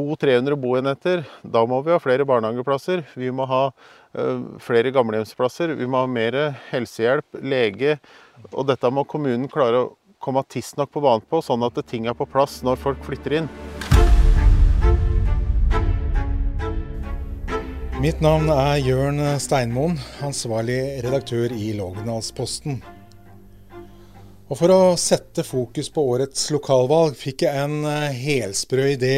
200-300 0.00 0.56
boenheter. 0.56 1.24
Da 1.42 1.64
må 1.68 1.80
vi 1.84 1.92
ha 1.92 2.00
flere 2.00 2.24
barnehageplasser. 2.28 3.04
Vi 3.14 3.30
må 3.34 3.46
ha 3.50 3.62
eh, 3.68 4.42
flere 4.64 4.92
gamlehjemsplasser. 4.94 5.74
Vi 5.76 5.88
må 5.88 6.02
ha 6.02 6.10
mer 6.10 6.38
helsehjelp, 6.70 7.40
lege. 7.44 7.98
Og 8.52 8.66
dette 8.70 8.90
må 8.92 9.04
kommunen 9.04 9.48
klare 9.52 9.84
å 9.84 9.90
komme 10.20 10.44
tidsnok 10.48 10.92
på 10.92 11.02
banen 11.04 11.24
på, 11.28 11.40
sånn 11.44 11.64
at 11.64 11.80
ting 11.88 12.08
er 12.08 12.16
på 12.16 12.28
plass 12.28 12.60
når 12.64 12.80
folk 12.80 13.04
flytter 13.06 13.40
inn. 13.40 13.50
Mitt 18.00 18.22
navn 18.24 18.48
er 18.52 18.78
Jørn 18.80 19.20
Steinmoen, 19.40 19.98
ansvarlig 20.24 20.80
redaktør 21.04 21.52
i 21.52 21.74
Lågendalsposten. 21.76 22.80
Og 24.50 24.58
For 24.58 24.72
å 24.74 24.96
sette 24.98 25.44
fokus 25.46 25.92
på 25.94 26.02
årets 26.10 26.48
lokalvalg 26.50 27.14
fikk 27.14 27.44
jeg 27.46 27.54
en 27.54 27.84
eh, 27.86 28.16
helsprø 28.18 28.88
idé 28.96 29.16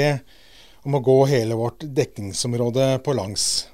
om 0.83 0.97
å 0.99 1.03
gå 1.05 1.19
hele 1.31 1.59
vårt 1.59 1.85
dekningsområde 1.85 2.99
på 3.05 3.15
langs. 3.15 3.69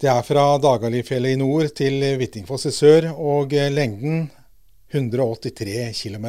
Det 0.00 0.10
er 0.10 0.22
fra 0.26 0.44
Dagalifjellet 0.58 1.36
i 1.36 1.38
nord 1.38 1.70
til 1.78 2.02
Hvittingfoss 2.18 2.66
i 2.70 2.74
sør, 2.74 3.10
og 3.14 3.54
lengden 3.54 4.28
183 4.92 5.92
km. 5.94 6.26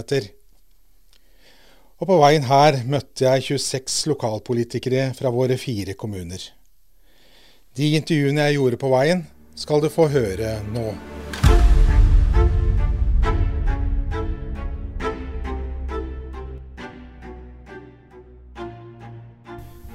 Og 2.01 2.09
på 2.09 2.19
veien 2.19 2.45
her 2.49 2.81
møtte 2.89 3.25
jeg 3.25 3.47
26 3.57 4.11
lokalpolitikere 4.11 5.11
fra 5.17 5.31
våre 5.33 5.57
fire 5.61 5.95
kommuner. 5.95 6.41
De 7.73 7.95
intervjuene 7.97 8.49
jeg 8.49 8.59
gjorde 8.59 8.81
på 8.81 8.93
veien, 8.93 9.25
skal 9.55 9.81
du 9.81 9.89
få 9.93 10.09
høre 10.13 10.57
nå. 10.73 11.12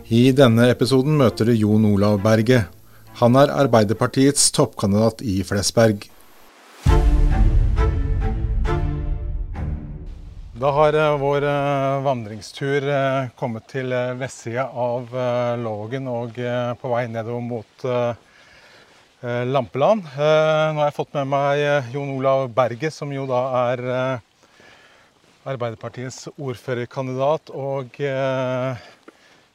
I 0.09 0.31
denne 0.33 0.71
episoden 0.73 1.19
møter 1.21 1.51
du 1.51 1.53
Jon 1.53 1.83
Olav 1.85 2.15
Berge. 2.25 2.63
Han 3.21 3.35
er 3.37 3.51
Arbeiderpartiets 3.53 4.47
toppkandidat 4.57 5.21
i 5.21 5.43
Flesberg. 5.45 6.07
Da 10.57 10.73
har 10.79 10.97
eh, 10.97 11.19
vår 11.21 11.45
eh, 11.51 11.99
vandringstur 12.09 12.89
eh, 12.89 13.29
kommet 13.37 13.69
til 13.69 13.93
vestsida 14.17 14.71
av 14.73 15.13
Lågen 15.61 16.09
og 16.09 16.41
på 16.81 16.97
vei 16.97 17.05
nedover 17.13 17.45
mot 17.45 17.89
Lampeland. 19.21 20.09
Nå 20.09 20.81
har 20.81 20.85
jeg 20.87 21.01
fått 21.03 21.17
med 21.21 21.35
meg 21.37 21.93
Jon 21.93 22.17
Olav 22.17 22.49
Berge, 22.57 22.89
som 22.95 23.13
jo 23.13 23.29
da 23.29 23.45
er 23.75 23.89
Arbeiderpartiets 25.45 26.31
ordførerkandidat. 26.39 27.53
Og 27.53 27.99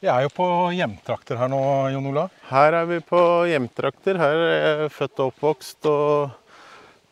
vi 0.04 0.10
er 0.12 0.26
jo 0.26 0.32
på 0.36 0.46
hjemtrakter 0.76 1.38
her 1.40 1.48
nå, 1.48 1.62
Jon 1.94 2.08
Olav? 2.10 2.32
Her 2.50 2.76
er 2.82 2.88
vi 2.90 2.98
på 3.08 3.20
hjemtrakter. 3.48 4.18
Her 4.20 4.42
er 4.44 4.56
jeg 4.82 4.90
født 4.92 5.22
og 5.24 5.30
oppvokst. 5.32 5.88
og 5.88 6.34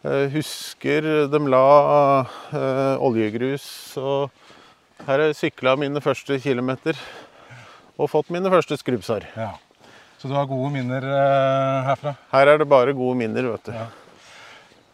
eh, 0.03 0.25
husker 0.34 1.08
de 1.31 1.39
la 1.53 1.67
eh, 2.52 3.03
oljegrus. 3.08 3.64
Og 3.95 4.28
her 5.06 5.14
har 5.14 5.23
jeg 5.30 5.38
sykla 5.39 5.78
mine 5.80 6.03
første 6.03 6.36
kilometer 6.44 7.00
og 7.95 8.12
fått 8.12 8.34
mine 8.34 8.52
første 8.52 8.75
skrubbsår. 8.81 9.30
Ja. 9.39 9.53
Så 10.19 10.28
du 10.28 10.36
har 10.36 10.50
gode 10.50 10.73
minner 10.73 11.08
eh, 11.08 11.78
herfra? 11.88 12.17
Her 12.34 12.52
er 12.52 12.59
det 12.59 12.67
bare 12.73 12.97
gode 12.97 13.16
minner, 13.22 13.53
vet 13.53 13.69
du. 13.69 13.78
Ja, 13.78 13.88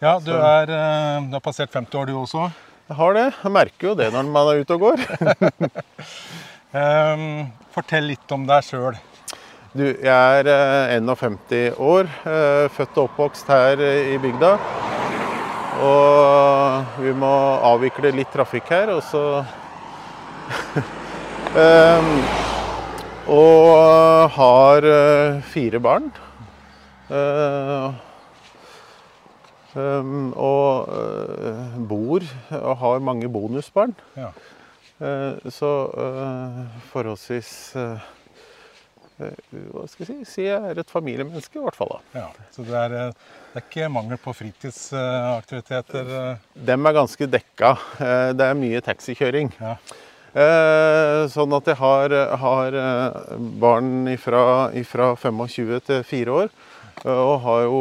ja 0.06 0.14
du, 0.22 0.36
er, 0.38 0.70
eh, 0.70 1.26
du 1.32 1.34
har 1.40 1.42
passert 1.42 1.74
50 1.74 1.98
år, 1.98 2.14
du 2.14 2.22
også? 2.22 2.46
Jeg 2.92 3.02
har 3.02 3.18
det. 3.18 3.26
Jeg 3.42 3.56
merker 3.58 3.90
jo 3.90 3.98
det 3.98 4.12
når 4.14 4.30
man 4.30 4.54
er 4.54 4.62
ute 4.62 4.78
og 4.78 4.86
går. 4.86 5.02
um, 6.74 7.48
fortell 7.72 8.10
litt 8.12 8.32
om 8.36 8.48
deg 8.48 8.66
sjøl. 8.66 8.98
Du, 9.78 9.84
jeg 9.86 10.42
er 10.42 10.98
51 10.98 11.76
år, 11.78 12.08
født 12.74 12.98
og 12.98 13.04
oppvokst 13.12 13.52
her 13.52 13.82
i 13.84 14.18
bygda. 14.22 14.56
Og 15.86 17.02
vi 17.04 17.14
må 17.14 17.34
avvikle 17.68 18.10
litt 18.16 18.32
trafikk 18.34 18.72
her, 18.74 18.90
og 18.96 19.04
så 19.06 19.44
um, 21.54 22.12
Og 23.38 24.30
har 24.32 24.86
fire 25.52 25.80
barn. 25.84 26.06
Um, 29.78 30.30
og 30.32 30.88
bor 31.90 32.24
og 32.56 32.78
har 32.82 33.04
mange 33.04 33.28
bonusbarn. 33.30 33.94
Ja. 34.16 34.32
Så 34.98 35.72
forholdsvis 36.90 37.52
hva 39.18 39.88
skal 39.90 40.04
jeg 40.04 40.08
si, 40.08 40.18
si 40.30 40.44
jeg 40.46 40.62
er 40.62 40.78
et 40.78 40.92
familiemenneske, 40.94 41.58
i 41.58 41.64
hvert 41.64 41.78
fall. 41.78 41.96
da. 41.96 42.20
Ja, 42.22 42.50
så 42.54 42.66
det 42.66 42.76
er, 42.78 42.94
eh, 42.94 43.30
det 43.54 43.62
er 43.62 43.66
ikke 43.66 43.90
mangel 43.90 44.20
på 44.22 44.34
fritidsaktiviteter? 44.38 46.12
Eh? 46.20 46.44
Dem 46.70 46.86
er 46.86 46.98
ganske 47.00 47.30
dekka. 47.34 47.72
Eh, 47.98 48.34
det 48.38 48.46
er 48.46 48.60
mye 48.60 48.84
taxikjøring. 48.86 49.54
Ja. 49.62 49.78
Sånn 51.34 51.54
at 51.56 51.66
jeg 51.66 51.80
har, 51.80 52.14
har 52.38 52.76
barn 53.58 54.12
fra 54.22 54.44
25 55.18 55.80
til 55.88 56.04
4 56.06 56.36
år, 56.44 56.52
og 57.10 57.32
har 57.42 57.64
jo 57.64 57.80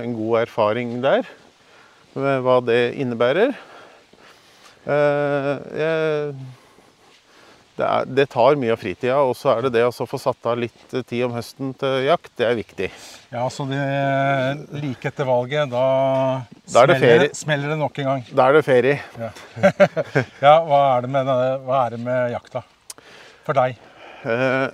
en 0.00 0.16
god 0.16 0.40
erfaring 0.40 0.96
der 1.04 1.28
med 2.16 2.42
hva 2.42 2.56
det 2.64 2.96
innebærer. 2.98 3.54
Jeg 4.86 6.34
det, 7.72 7.86
er, 7.86 8.04
det, 8.04 8.26
tar 8.32 8.58
mye 8.60 8.74
av 8.74 8.80
fritida. 8.80 9.16
Og 9.24 9.34
så 9.38 9.54
er 9.54 9.66
det 9.66 9.72
det 9.78 9.84
å 9.86 10.06
få 10.08 10.20
satt 10.20 10.48
av 10.48 10.58
litt 10.60 10.92
tid 10.92 11.24
om 11.26 11.32
høsten 11.36 11.72
til 11.80 12.06
jakt, 12.06 12.32
det 12.38 12.48
er 12.48 12.58
viktig. 12.58 12.88
Ja, 13.32 13.46
så 13.52 13.64
det, 13.70 13.80
like 14.76 15.08
etter 15.08 15.28
valget, 15.28 15.70
da, 15.72 15.86
da 16.66 16.84
smeller, 16.84 17.24
det 17.24 17.30
smeller, 17.38 17.72
det 17.72 17.80
nok 17.80 18.02
en 18.02 18.10
gang. 18.10 18.22
Da 18.28 18.50
er 18.50 18.58
det 18.58 18.64
ferie. 18.66 19.00
Ja, 19.16 19.30
ja 20.46 20.54
hva, 20.68 20.82
er 20.92 21.06
det 21.06 21.12
med, 21.16 21.32
hva 21.66 21.80
er 21.86 21.96
det 21.96 22.02
med 22.04 22.36
jakta 22.36 22.64
for 23.42 23.56
deg? 23.58 23.80
Eh, 24.22 24.68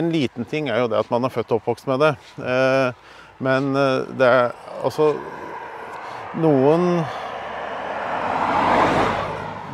en 0.00 0.10
liten 0.12 0.48
ting 0.48 0.68
er 0.68 0.82
jo 0.82 0.88
det 0.90 0.98
at 1.00 1.12
man 1.12 1.24
er 1.24 1.32
født 1.32 1.52
og 1.52 1.60
oppvokst 1.60 1.86
med 1.90 2.02
det. 2.02 2.14
Eh, 2.40 2.88
men 3.44 3.70
eh, 3.76 4.08
det 4.16 4.32
er 4.40 4.50
altså 4.80 5.12
Noen 6.38 7.00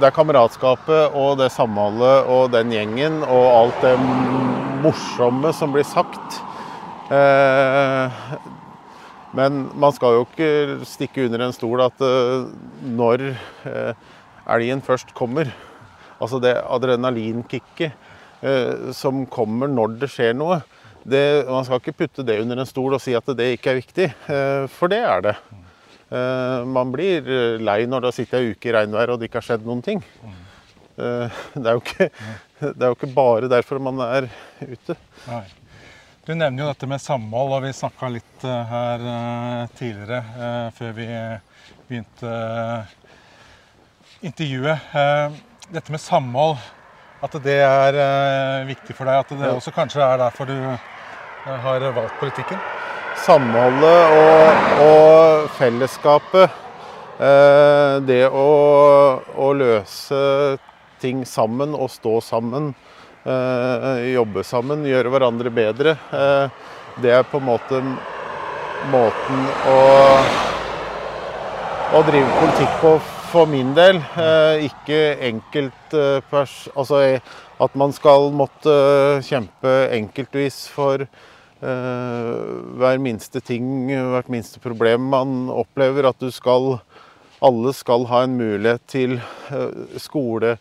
det 0.01 0.07
er 0.09 0.13
kameratskapet 0.17 1.15
og 1.17 1.39
det 1.41 1.51
samholdet 1.53 2.29
og 2.33 2.51
den 2.53 2.73
gjengen 2.73 3.23
og 3.25 3.45
alt 3.49 3.83
det 3.85 3.93
morsomme 4.85 5.53
som 5.57 5.73
blir 5.75 5.87
sagt. 5.89 6.39
Eh, 7.13 8.17
men 9.37 9.67
man 9.77 9.95
skal 9.97 10.19
jo 10.19 10.27
ikke 10.27 10.51
stikke 10.89 11.27
under 11.29 11.47
en 11.47 11.57
stol 11.57 11.81
at 11.85 12.05
eh, 12.05 12.49
når 12.89 13.25
eh, 13.69 13.93
elgen 14.57 14.85
først 14.85 15.13
kommer, 15.17 15.53
altså 16.21 16.41
det 16.41 16.57
adrenalinkicket 16.65 18.05
som 18.95 19.23
kommer 19.33 19.71
når 19.73 19.95
det 20.03 20.09
skjer 20.13 20.35
noe, 20.37 20.59
det, 21.09 21.49
man 21.49 21.65
skal 21.65 21.81
ikke 21.81 21.95
putte 22.03 22.25
det 22.27 22.37
under 22.43 22.61
en 22.61 22.69
stol 22.69 22.95
og 22.95 23.01
si 23.03 23.15
at 23.17 23.27
det 23.35 23.47
ikke 23.57 23.73
er 23.73 23.79
viktig, 23.81 24.07
for 24.77 24.93
det 24.93 25.01
er 25.09 25.25
det. 25.25 25.33
Eh, 26.11 26.65
man 26.65 26.93
blir 26.95 27.27
eh, 27.27 27.59
lei 27.59 27.83
når 27.87 28.05
det 28.05 28.11
har 28.13 28.15
sittet 28.15 28.39
ei 28.39 28.53
uke 28.55 28.71
i 28.71 28.75
regnvær 28.77 29.11
og 29.13 29.19
det 29.19 29.27
ikke 29.27 29.41
har 29.41 29.49
skjedd 29.49 29.65
noen 29.67 29.83
ting. 29.83 30.03
Eh, 30.97 31.39
det 31.57 31.67
er 31.67 31.75
jo 31.75 31.83
ikke, 31.83 32.11
det 32.63 32.75
er 32.77 32.93
jo 32.93 32.99
ikke 32.99 33.15
bare 33.17 33.51
derfor 33.51 33.83
man 33.83 34.03
er 34.07 34.29
ute. 34.63 34.99
Nei. 35.27 35.45
Du 36.27 36.33
nevner 36.35 36.65
jo 36.65 36.69
dette 36.73 36.89
med 36.91 37.03
samhold, 37.03 37.53
og 37.55 37.63
vi 37.63 37.75
snakka 37.75 38.09
litt 38.11 38.43
her 38.43 39.03
tidligere, 39.79 40.19
før 40.75 40.97
vi 40.97 41.07
begynte 41.87 42.33
intervjuet. 44.27 44.91
Dette 45.71 45.95
med 45.95 46.03
samhold, 46.03 46.59
at 47.23 47.39
det 47.47 47.61
er 47.63 48.01
viktig 48.67 48.99
for 48.99 49.07
deg. 49.07 49.23
At 49.23 49.37
det 49.39 49.53
også 49.53 49.77
kanskje 49.79 50.03
er 50.03 50.19
derfor 50.25 50.51
du 50.51 50.59
har 51.47 51.87
valgt 51.95 52.19
politikken? 52.19 52.76
Samholdet 53.25 54.17
og, 54.17 54.71
og 54.85 55.51
fellesskapet. 55.57 56.63
Eh, 57.17 57.97
det 58.05 58.25
å, 58.29 58.49
å, 59.25 59.47
løse 59.57 60.19
ting 61.01 61.23
sammen 61.29 61.73
og 61.73 61.89
stå 61.93 62.19
sammen, 62.25 62.75
eh, 63.25 64.03
jobbe 64.13 64.45
sammen, 64.45 64.85
gjøre 64.85 65.13
hverandre 65.15 65.53
bedre. 65.55 65.97
Eh, 66.13 66.67
det 67.01 67.15
er 67.17 67.25
på 67.29 67.41
en 67.41 67.49
måte 67.49 67.81
måten 68.93 69.47
å, 69.73 69.79
å 71.97 72.03
drive 72.11 72.41
politikk 72.43 72.77
på 72.83 72.97
for 73.27 73.49
min 73.51 73.73
del. 73.77 73.99
ikke 74.65 74.99
enkelt 75.27 75.95
Altså 75.97 77.01
at 77.61 77.75
man 77.75 77.93
skal 77.93 78.31
måtte 78.33 78.77
kjempe 79.27 79.73
enkeltvis 79.97 80.69
for 80.73 81.03
Eh, 81.05 81.36
hver 81.61 82.99
minste 83.01 83.41
ting, 83.41 83.87
hvert 83.89 84.29
minste 84.33 84.61
problem 84.61 85.07
man 85.13 85.49
opplever. 85.53 86.11
At 86.11 86.21
du 86.21 86.31
skal 86.35 86.81
Alle 87.45 87.73
skal 87.77 88.07
ha 88.09 88.23
en 88.25 88.33
mulighet 88.39 88.81
til 88.89 89.19
eh, 89.53 89.99
skole, 90.01 90.55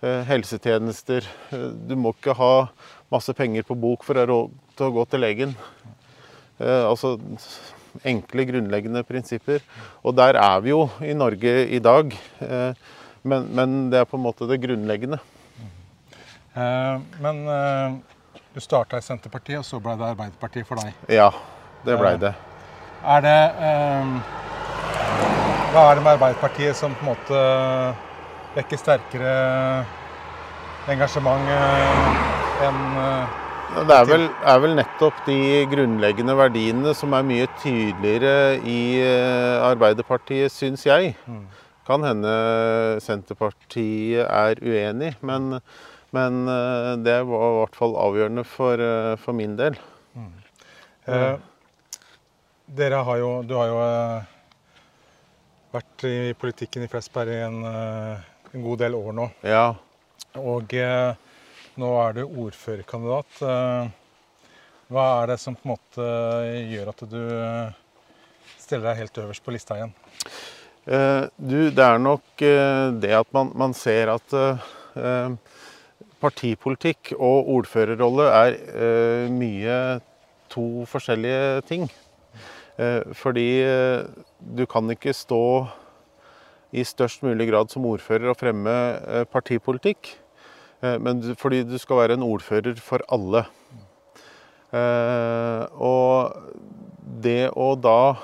eh, 0.00 0.22
helsetjenester. 0.24 1.26
Eh, 1.52 1.66
Du 1.88 1.92
må 1.94 2.14
ikke 2.14 2.32
ha 2.38 2.68
masse 3.12 3.34
penger 3.36 3.66
på 3.68 3.76
bok 3.76 4.02
for 4.02 4.16
å 4.16 4.38
til 4.76 4.86
å 4.88 4.94
gå 4.96 5.04
til 5.12 5.20
legen. 5.20 5.52
Eh, 6.56 6.84
altså 6.88 7.18
enkle, 8.08 8.46
grunnleggende 8.48 9.04
prinsipper. 9.04 9.60
Og 10.02 10.16
der 10.16 10.38
er 10.40 10.60
vi 10.64 10.72
jo 10.72 10.86
i 11.04 11.12
Norge 11.12 11.52
i 11.68 11.78
dag. 11.84 12.16
Eh, 12.40 12.72
men, 13.28 13.46
men 13.52 13.76
det 13.92 14.00
er 14.00 14.08
på 14.08 14.16
en 14.16 14.24
måte 14.24 14.48
det 14.48 14.60
grunnleggende. 14.64 15.20
Eh, 16.56 16.96
men 17.20 17.44
eh, 17.48 18.00
du 18.54 18.60
starta 18.60 18.98
i 19.00 19.04
Senterpartiet, 19.04 19.58
og 19.62 19.66
så 19.66 19.80
ble 19.80 19.96
det 19.96 20.08
Arbeiderpartiet 20.12 20.68
for 20.68 20.80
deg. 20.82 20.96
Ja, 21.12 21.30
det 21.86 21.96
blei 22.00 22.14
det. 22.20 22.34
Er 23.02 23.24
det 23.24 23.38
eh, 23.68 24.10
Hva 25.72 25.86
er 25.88 25.98
det 25.98 26.04
med 26.04 26.12
Arbeiderpartiet 26.12 26.78
som 26.78 26.94
på 26.94 27.06
en 27.06 27.14
måte 27.14 27.38
vekker 28.54 28.80
sterkere 28.80 29.32
engasjement 30.92 31.48
eh, 31.48 32.66
enn 32.66 32.82
eh, 33.00 33.38
Det 33.72 33.96
er 33.96 34.08
vel, 34.10 34.26
er 34.28 34.58
vel 34.60 34.76
nettopp 34.76 35.22
de 35.24 35.38
grunnleggende 35.72 36.36
verdiene 36.36 36.92
som 36.96 37.14
er 37.16 37.24
mye 37.24 37.48
tydeligere 37.62 38.58
i 38.68 38.82
eh, 39.00 39.64
Arbeiderpartiet, 39.64 40.52
syns 40.52 40.84
jeg. 40.86 41.14
Kan 41.88 42.04
hende 42.04 42.34
Senterpartiet 43.02 44.28
er 44.28 44.60
uenig, 44.60 45.14
men, 45.24 45.56
men 46.12 46.42
eh, 46.48 46.92
det 47.00 47.16
var 47.24 47.46
i 47.46 47.56
hvert 47.62 47.78
fall 47.78 47.94
avgjørende 47.96 48.44
for, 48.44 48.80
eh, 48.84 49.14
for 49.20 49.36
min 49.36 49.56
del. 49.56 49.78
Eh, 51.08 51.34
dere 52.78 53.00
har 53.02 53.16
jo 53.18 53.30
Du 53.42 53.56
har 53.58 53.70
jo 53.70 53.78
eh, 53.82 54.28
vært 55.72 56.04
i 56.06 56.16
politikken 56.38 56.84
i 56.84 56.90
Flesberg 56.92 57.32
i 57.32 57.40
en, 57.46 57.64
en 57.64 58.64
god 58.66 58.82
del 58.84 58.94
år 58.98 59.16
nå. 59.16 59.26
Ja. 59.48 59.64
Og 60.36 60.74
eh, 60.76 61.14
nå 61.80 61.90
er 62.04 62.18
du 62.18 62.22
ordførerkandidat. 62.26 63.40
Hva 64.92 65.04
er 65.22 65.30
det 65.32 65.38
som 65.40 65.56
på 65.56 65.64
en 65.64 65.72
måte 65.72 66.08
gjør 66.68 66.90
at 66.92 67.06
du 67.08 67.22
stiller 68.60 68.90
deg 68.90 69.00
helt 69.00 69.20
øverst 69.24 69.44
på 69.46 69.54
lista 69.56 69.78
igjen? 69.80 69.94
Eh, 70.84 71.24
du, 71.40 71.70
det 71.72 71.86
er 71.86 72.04
nok 72.04 72.44
det 73.00 73.16
at 73.16 73.32
man, 73.32 73.54
man 73.56 73.72
ser 73.72 74.12
at 74.12 74.36
partipolitikk 76.22 77.12
og 77.18 77.50
ordførerrolle 77.58 78.30
er 78.30 78.56
eh, 78.72 79.28
mye 79.32 79.76
to 80.52 80.86
forskjellige 80.88 81.62
ting. 81.68 81.86
Eh, 82.78 83.02
fordi 83.18 83.48
eh, 83.66 84.06
du 84.38 84.64
kan 84.70 84.90
ikke 84.94 85.14
stå 85.16 85.42
i 86.72 86.84
størst 86.88 87.24
mulig 87.24 87.50
grad 87.50 87.70
som 87.72 87.84
ordfører 87.88 88.32
og 88.32 88.38
fremme 88.40 88.72
eh, 88.72 89.24
partipolitikk. 89.28 90.14
Eh, 90.82 90.96
men 91.02 91.20
du, 91.20 91.32
fordi 91.38 91.62
du 91.68 91.76
skal 91.80 92.00
være 92.00 92.16
en 92.16 92.26
ordfører 92.26 92.80
for 92.80 93.04
alle. 93.12 93.44
Eh, 94.72 95.64
og 95.76 96.32
det 97.22 97.50
å 97.52 97.74
da 97.76 98.16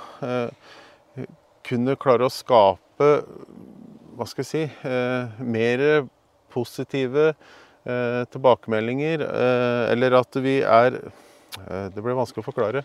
kunne 1.69 1.99
klare 2.01 2.27
å 2.27 2.33
skape 2.33 3.09
hva 4.17 4.27
skal 4.27 4.43
jeg 4.43 4.49
si 4.49 5.43
mer 5.45 5.83
positive 6.51 7.35
tilbakemeldinger, 8.33 9.25
eh, 9.29 9.85
eller 9.95 10.19
at 10.21 10.39
vi 10.45 10.59
er 10.63 10.99
eh, 11.01 11.87
Det 11.95 12.03
blir 12.03 12.19
vanskelig 12.19 12.45
å 12.45 12.49
forklare. 12.51 12.85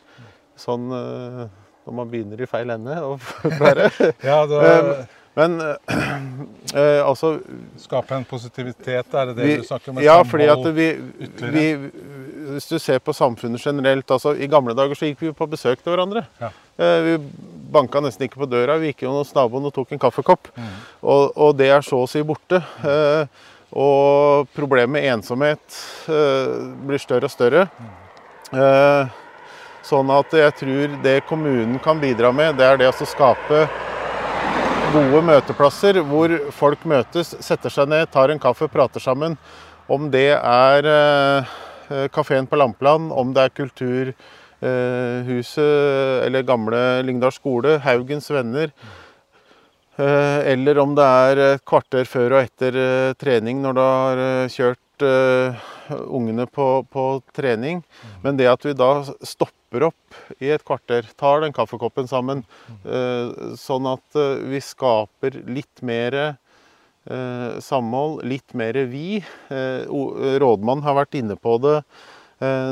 Sånn 0.60 0.88
eh, 0.94 1.44
når 1.84 1.98
man 1.98 2.08
begynner 2.12 2.40
i 2.40 2.48
feil 2.48 2.70
ende 2.76 2.96
å 3.04 3.18
forklare. 3.42 3.90
Ja, 4.30 4.46
da 4.48 4.64
Eh, 4.70 5.20
Men 5.34 5.56
øh, 5.58 7.02
altså 7.08 7.40
Skape 7.82 8.14
en 8.20 8.26
positivitet, 8.30 9.08
er 9.18 9.32
det 9.32 9.34
det 9.40 9.48
vi, 9.48 9.56
du 9.58 9.66
snakker 9.66 9.90
om? 9.90 10.02
Ja, 10.06 10.20
fordi 10.30 10.46
at 10.54 10.68
vi, 10.76 10.86
vi 11.56 11.64
Hvis 12.54 12.68
du 12.70 12.76
ser 12.78 13.00
på 13.02 13.16
samfunnet 13.18 13.64
generelt 13.66 14.12
altså 14.14 14.36
I 14.38 14.46
gamle 14.52 14.76
dager 14.78 14.94
så 15.00 15.10
gikk 15.10 15.24
vi 15.26 15.32
på 15.34 15.48
besøk 15.50 15.82
til 15.82 15.96
hverandre. 15.96 16.22
Ja. 16.42 16.52
Eh, 16.78 17.00
Vi 17.08 17.16
banka 17.74 17.98
nesten 18.06 18.28
ikke 18.28 18.44
på 18.44 18.50
døra. 18.52 18.78
Vi 18.78 18.92
gikk 18.92 19.08
jo 19.08 19.16
hos 19.16 19.34
naboen 19.34 19.66
og 19.66 19.74
tok 19.74 19.96
en 19.96 20.02
kaffekopp. 20.06 20.52
Mm. 20.54 20.70
Og, 21.02 21.32
og 21.34 21.58
det 21.58 21.72
er 21.74 21.82
så 21.82 22.04
å 22.04 22.10
si 22.10 22.22
borte. 22.22 22.60
Eh, 22.86 23.26
Og 23.74 24.48
problemet 24.54 24.94
med 24.94 25.10
ensomhet 25.16 25.82
eh, 26.12 26.56
blir 26.86 27.02
større 27.02 27.30
og 27.30 27.34
større. 27.34 27.68
Eh, 28.54 29.20
Sånn 29.84 30.08
at 30.16 30.32
jeg 30.32 30.54
tror 30.56 30.94
det 31.04 31.26
kommunen 31.28 31.76
kan 31.84 32.00
bidra 32.00 32.30
med, 32.32 32.56
det 32.56 32.64
er 32.64 32.78
det 32.80 32.88
å 32.88 32.96
skape 33.04 33.66
gode 34.94 35.22
møteplasser 35.28 36.00
hvor 36.08 36.32
folk 36.56 36.86
møtes, 36.88 37.34
setter 37.44 37.70
seg 37.74 37.90
ned, 37.92 38.08
tar 38.14 38.32
en 38.32 38.40
kaffe, 38.40 38.70
prater 38.72 39.04
sammen. 39.04 39.36
Om 39.92 40.08
det 40.14 40.40
er 40.40 40.88
eh, 40.88 41.44
kafeen 42.16 42.48
på 42.48 42.56
Lampeland, 42.62 43.12
om 43.12 43.34
det 43.36 43.42
er 43.44 43.56
Kulturhuset 43.58 44.24
eller 46.30 46.48
gamle 46.48 47.04
Lyngdal 47.04 47.36
skole, 47.36 47.76
Haugens 47.84 48.32
venner. 48.32 48.72
Eh, 49.96 50.40
eller 50.54 50.80
om 50.82 50.96
det 50.98 51.06
er 51.06 51.40
et 51.44 51.66
kvarter 51.70 52.08
før 52.10 52.40
og 52.40 52.48
etter 52.48 52.78
eh, 52.82 53.16
trening 53.22 53.60
når 53.62 53.76
du 53.78 53.82
har 53.82 54.22
eh, 54.24 54.54
kjørt 54.54 54.80
ungene 55.04 56.46
på, 56.48 56.86
på 56.90 57.04
trening. 57.36 57.82
Men 58.24 58.38
det 58.40 58.48
at 58.48 58.64
vi 58.66 58.74
da 58.78 59.04
stopper 59.26 59.90
opp 59.90 60.18
i 60.40 60.50
et 60.54 60.64
kvarter, 60.66 61.10
tar 61.20 61.44
den 61.44 61.54
kaffekoppen 61.54 62.08
sammen, 62.08 62.46
eh, 62.86 63.54
sånn 63.60 63.90
at 63.92 64.22
vi 64.48 64.62
skaper 64.64 65.44
litt 65.50 65.84
mer 65.86 66.38
samhold, 67.60 68.22
litt 68.24 68.54
mer 68.56 68.78
vi. 68.88 69.18
Rådmann 69.52 70.40
rådmannen 70.40 70.86
har 70.86 70.96
vært 71.02 71.18
inne 71.20 71.36
på 71.36 71.58
det 71.60 71.82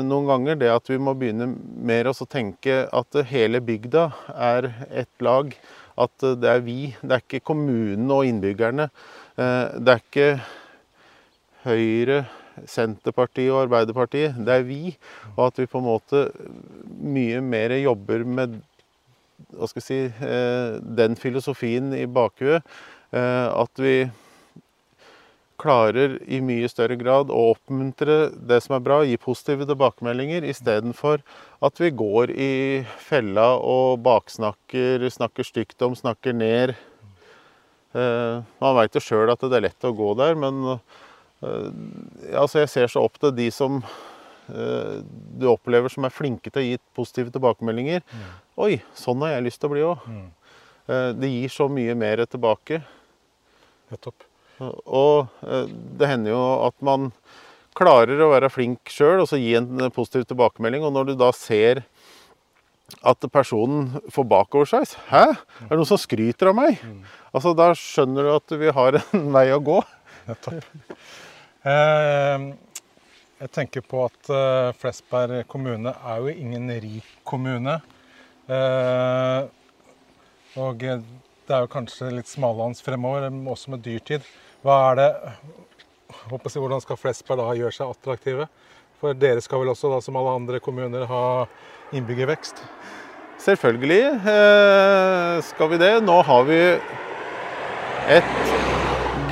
noen 0.08 0.30
ganger, 0.30 0.56
det 0.56 0.70
at 0.72 0.88
vi 0.88 0.96
må 0.96 1.12
begynne 1.16 1.50
mer 1.84 2.08
å 2.08 2.14
tenke 2.24 2.86
at 2.88 3.18
hele 3.28 3.60
bygda 3.60 4.06
er 4.32 4.70
ett 4.88 5.12
lag. 5.20 5.52
At 6.00 6.24
eh, 6.24 6.36
det 6.40 6.50
er 6.50 6.62
vi, 6.64 6.78
det 7.02 7.16
er 7.16 7.24
ikke 7.24 7.44
kommunene 7.52 8.18
og 8.18 8.28
innbyggerne. 8.28 8.88
Eh, 9.36 9.78
det 9.78 9.94
er 9.96 10.02
ikke 10.02 10.28
Høyre, 11.62 12.24
Senterpartiet 12.66 13.52
og 13.52 13.62
Arbeiderpartiet. 13.66 14.34
Det 14.38 14.56
er 14.56 14.66
vi. 14.66 14.96
Og 15.36 15.46
at 15.46 15.60
vi 15.62 15.68
på 15.70 15.78
en 15.78 15.88
måte 15.88 16.26
mye 16.88 17.40
mer 17.44 17.76
jobber 17.78 18.26
med 18.26 18.58
hva 19.52 19.66
skal 19.68 19.82
jeg 19.82 19.86
si, 19.86 20.26
eh, 20.26 20.80
den 20.98 21.16
filosofien 21.18 21.92
i 21.96 22.06
bakhuet. 22.06 22.66
At 23.12 23.76
vi 23.76 24.06
klarer 25.62 26.16
i 26.26 26.40
mye 26.42 26.68
større 26.70 26.96
grad 26.98 27.30
å 27.30 27.52
oppmuntre 27.52 28.32
det 28.34 28.58
som 28.64 28.76
er 28.76 28.84
bra, 28.84 29.00
gi 29.06 29.18
positive 29.20 29.66
tilbakemeldinger, 29.68 30.46
istedenfor 30.50 31.22
at 31.62 31.80
vi 31.80 31.92
går 31.94 32.32
i 32.34 32.52
fella 33.02 33.52
og 33.58 34.02
baksnakker, 34.06 35.06
snakker 35.12 35.46
stygt 35.46 35.84
om, 35.86 35.94
snakker 35.98 36.34
ned. 36.36 36.74
Eh, 37.94 38.40
Man 38.62 38.78
veit 38.78 38.96
jo 38.96 39.04
sjøl 39.04 39.32
at 39.32 39.44
det 39.44 39.60
er 39.60 39.68
lett 39.68 39.86
å 39.86 39.94
gå 39.96 40.12
der, 40.18 40.38
men 40.38 40.62
eh, 40.74 41.68
altså 42.40 42.62
jeg 42.62 42.72
ser 42.72 42.92
så 42.92 43.04
opp 43.06 43.20
til 43.22 43.34
de 43.36 43.50
som 43.54 43.78
eh, 43.82 44.98
du 45.38 45.46
opplever 45.52 45.92
som 45.92 46.08
er 46.08 46.14
flinke 46.14 46.50
til 46.50 46.62
å 46.62 46.66
gi 46.66 46.82
positive 46.98 47.34
tilbakemeldinger. 47.34 48.02
Oi, 48.58 48.80
sånn 48.98 49.22
har 49.24 49.36
jeg 49.36 49.46
lyst 49.48 49.62
til 49.62 49.70
å 49.70 49.76
bli 49.76 49.86
òg. 49.86 50.08
Mm. 50.08 50.28
Det 51.22 51.28
gir 51.30 51.52
så 51.54 51.68
mye 51.70 51.94
mer 51.94 52.24
tilbake. 52.26 52.80
Nettopp. 53.92 54.31
Og 54.60 55.30
eh, 55.46 55.70
det 55.98 56.10
hender 56.10 56.34
jo 56.34 56.42
at 56.68 56.76
man 56.84 57.10
klarer 57.78 58.20
å 58.20 58.32
være 58.34 58.52
flink 58.52 58.90
sjøl 58.92 59.22
og 59.22 59.30
så 59.30 59.40
gi 59.40 59.54
en 59.56 59.88
positiv 59.94 60.26
tilbakemelding. 60.28 60.84
Og 60.84 60.92
når 60.94 61.12
du 61.12 61.14
da 61.20 61.30
ser 61.36 61.84
at 63.08 63.24
personen 63.32 64.02
får 64.12 64.26
bakoversveis 64.28 64.90
Hæ? 65.08 65.22
Er 65.32 65.70
det 65.70 65.78
noen 65.78 65.88
som 65.88 66.00
skryter 66.00 66.50
av 66.50 66.58
meg? 66.58 66.82
Altså 67.32 67.54
Da 67.56 67.70
skjønner 67.78 68.28
du 68.28 68.32
at 68.34 68.54
vi 68.60 68.74
har 68.76 68.98
en 69.00 69.24
vei 69.36 69.46
å 69.54 69.62
gå. 69.64 69.78
Nettopp. 70.28 70.66
Eh, 71.62 72.44
jeg 73.42 73.50
tenker 73.56 73.82
på 73.86 74.04
at 74.06 74.30
eh, 74.30 74.68
Flesberg 74.78 75.46
kommune 75.50 75.94
er 75.96 76.20
jo 76.22 76.34
ingen 76.34 76.68
rik 76.84 77.08
kommune. 77.26 77.80
Eh, 78.46 79.40
og 80.60 80.84
eh, 81.52 81.52
det 81.52 81.58
er 81.58 81.66
jo 81.66 81.72
kanskje 81.72 82.12
litt 82.16 82.30
smalhans 82.30 82.80
fremover, 82.82 83.28
eh, 83.28 83.50
også 83.52 83.74
med 83.74 83.84
dyrtid. 83.84 84.24
Hva 84.64 84.78
er 84.92 84.96
det 84.96 85.10
håper 86.30 86.50
jeg, 86.50 86.62
Hvordan 86.62 86.80
skal 86.80 86.96
Flesberg 86.96 87.38
da 87.42 87.52
gjøre 87.58 87.76
seg 87.76 87.92
attraktive? 87.92 88.48
For 89.00 89.12
dere 89.18 89.42
skal 89.42 89.60
vel 89.60 89.72
også, 89.72 89.90
da, 89.90 90.00
som 90.00 90.16
alle 90.16 90.36
andre 90.38 90.60
kommuner, 90.62 91.04
ha 91.10 91.46
innbyggervekst? 91.92 92.62
Selvfølgelig 93.42 94.02
eh, 94.32 95.42
skal 95.42 95.72
vi 95.72 95.80
det. 95.82 95.92
Nå 96.06 96.20
har 96.22 96.46
vi 96.48 96.60
et 98.12 98.34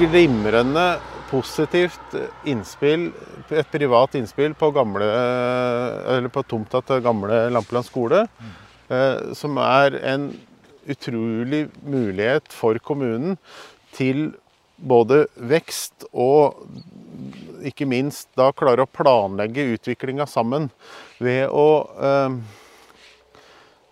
glimrende 0.00 0.98
positivt 1.30 2.16
innspill, 2.48 3.12
et 3.54 3.70
privat 3.70 4.16
innspill 4.18 4.54
på, 4.58 4.72
gamle, 4.74 5.06
eller 5.06 6.32
på 6.32 6.42
tomta 6.42 6.82
til 6.86 7.00
gamle 7.04 7.46
Lampeland 7.54 7.86
skole. 7.86 8.24
Eh, 8.90 9.30
som 9.38 9.58
er 9.62 9.94
en 10.10 10.32
utrolig 10.90 11.66
mulighet 11.86 12.50
for 12.54 12.78
kommunen 12.84 13.36
til 13.96 14.30
både 14.80 15.24
vekst 15.36 16.06
og 16.10 16.56
ikke 17.66 17.88
minst 17.88 18.30
da 18.38 18.48
klare 18.56 18.86
å 18.86 18.90
planlegge 18.90 19.66
utviklinga 19.76 20.26
sammen 20.30 20.70
ved 21.20 21.52
å 21.52 21.66
eh, 22.08 22.38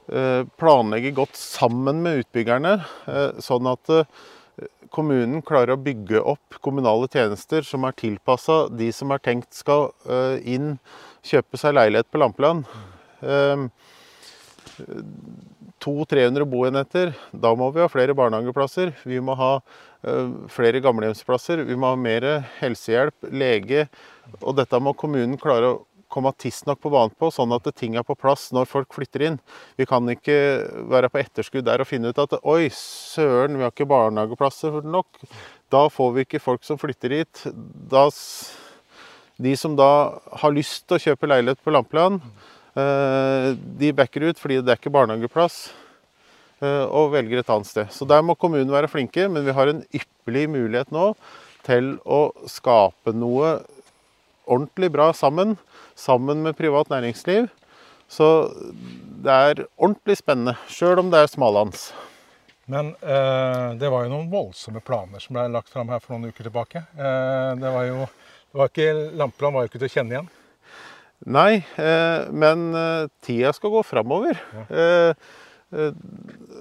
eh, 0.08 0.42
planlegge 0.60 1.12
godt 1.16 1.36
sammen 1.38 2.00
med 2.04 2.24
utbyggerne, 2.24 2.78
eh, 3.12 3.30
sånn 3.44 3.68
at 3.68 3.92
eh, 3.92 4.08
kommunen 4.94 5.42
klarer 5.44 5.74
å 5.76 5.82
bygge 5.82 6.22
opp 6.24 6.60
kommunale 6.64 7.10
tjenester 7.12 7.66
som 7.66 7.84
er 7.84 7.96
tilpassa 7.98 8.62
de 8.72 8.88
som 8.94 9.12
er 9.12 9.22
tenkt 9.24 9.52
skal 9.56 9.90
eh, 10.08 10.38
inn, 10.56 10.78
kjøpe 11.28 11.60
seg 11.60 11.76
leilighet 11.76 12.08
på 12.08 12.22
Lampeland. 12.22 12.64
Eh, 15.88 16.04
200-300 16.06 16.44
boenheter. 16.44 17.14
Da 17.32 17.54
må 17.54 17.70
vi 17.70 17.80
ha 17.80 17.88
flere 17.88 18.14
barnehageplasser. 18.14 18.92
Vi 19.04 19.20
må 19.20 19.34
ha 19.38 19.60
eh, 20.02 20.30
flere 20.48 20.80
gamlehjemsplasser. 20.80 21.64
Vi 21.64 21.76
må 21.76 21.92
ha 21.92 21.96
mer 21.96 22.26
helsehjelp, 22.60 23.30
lege. 23.32 23.88
Og 24.42 24.56
dette 24.56 24.80
må 24.80 24.94
kommunen 24.94 25.38
klare 25.38 25.72
å 25.72 25.84
komme 26.08 26.32
tidsnok 26.40 26.80
på 26.80 26.88
banen 26.88 27.12
på, 27.20 27.28
sånn 27.28 27.52
at 27.52 27.66
ting 27.76 27.98
er 28.00 28.04
på 28.06 28.16
plass 28.16 28.46
når 28.56 28.68
folk 28.70 28.94
flytter 28.96 29.26
inn. 29.26 29.34
Vi 29.76 29.84
kan 29.88 30.08
ikke 30.08 30.38
være 30.88 31.10
på 31.12 31.20
etterskudd 31.20 31.66
der 31.66 31.84
og 31.84 31.88
finne 31.90 32.14
ut 32.14 32.22
at 32.22 32.38
oi, 32.48 32.70
søren, 32.72 33.58
vi 33.58 33.66
har 33.66 33.74
ikke 33.74 33.88
barnehageplasser 33.90 34.80
nok. 34.88 35.20
Da 35.68 35.84
får 35.92 36.14
vi 36.14 36.24
ikke 36.24 36.40
folk 36.40 36.64
som 36.64 36.80
flytter 36.80 37.12
hit. 37.12 37.44
Da, 37.92 38.06
de 39.36 39.52
som 39.60 39.76
da 39.76 39.90
har 40.40 40.56
lyst 40.56 40.86
til 40.88 40.96
å 40.96 41.04
kjøpe 41.10 41.28
leilighet 41.28 41.60
på 41.60 41.76
Lampeland, 41.76 42.24
de 42.78 43.92
backer 43.96 44.28
ut 44.28 44.40
fordi 44.40 44.60
det 44.62 44.72
er 44.72 44.80
ikke 44.80 44.92
barnehageplass 44.94 45.68
eh, 46.62 46.84
og 46.86 47.12
velger 47.14 47.40
et 47.40 47.52
annet 47.52 47.70
sted. 47.70 47.92
Så 47.94 48.06
der 48.08 48.24
må 48.24 48.36
kommunen 48.38 48.70
være 48.72 48.90
flinke, 48.90 49.28
men 49.30 49.46
vi 49.46 49.54
har 49.56 49.70
en 49.70 49.84
ypperlig 49.94 50.46
mulighet 50.52 50.92
nå 50.94 51.10
til 51.66 51.96
å 52.06 52.28
skape 52.48 53.14
noe 53.16 53.58
ordentlig 54.48 54.90
bra 54.94 55.10
sammen 55.16 55.56
sammen 55.98 56.42
med 56.44 56.56
privat 56.56 56.90
næringsliv. 56.92 57.48
Så 58.08 58.28
det 59.24 59.32
er 59.32 59.64
ordentlig 59.76 60.16
spennende, 60.20 60.54
sjøl 60.72 61.02
om 61.02 61.10
det 61.12 61.24
er 61.24 61.32
smalhans. 61.32 61.90
Men 62.68 62.92
eh, 63.00 63.74
det 63.80 63.88
var 63.88 64.04
jo 64.04 64.12
noen 64.12 64.30
voldsomme 64.32 64.80
planer 64.84 65.22
som 65.24 65.36
ble 65.36 65.46
lagt 65.52 65.72
fram 65.72 65.88
her 65.92 66.00
for 66.04 66.14
noen 66.14 66.30
uker 66.32 66.48
tilbake. 66.48 66.84
Eh, 66.96 67.52
det 67.60 67.72
var 67.74 67.88
jo 67.88 68.08
det 68.48 68.56
var 68.62 68.70
ikke, 68.70 68.92
Lampeland 69.20 69.56
var 69.56 69.64
jo 69.64 69.68
ikke 69.68 69.80
til 69.80 69.90
å 69.90 69.92
kjenne 69.92 70.14
igjen. 70.14 70.28
Nei, 71.26 71.64
eh, 71.76 72.28
men 72.30 72.68
eh, 72.78 73.10
tida 73.24 73.52
skal 73.56 73.72
gå 73.74 73.82
framover. 73.86 74.38
Ja. 74.54 74.66
Eh, 74.70 75.36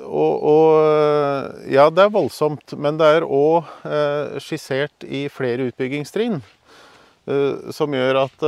og, 0.03 0.41
og, 0.43 1.61
ja, 1.71 1.85
det 1.93 2.03
er 2.03 2.11
voldsomt, 2.11 2.73
men 2.75 2.97
det 2.99 3.07
er 3.07 3.23
òg 3.23 3.69
skissert 4.43 5.05
i 5.07 5.29
flere 5.31 5.69
utbyggingstrinn. 5.69 6.41
som 7.71 7.95
gjør 7.95 8.19
at 8.25 8.43